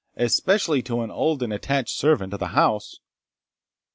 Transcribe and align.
especially 0.15 0.81
to 0.81 1.01
an 1.01 1.11
old 1.11 1.43
and 1.43 1.53
attached 1.53 1.95
servant 1.95 2.33
o' 2.33 2.37
the 2.37 2.47
house." 2.57 3.01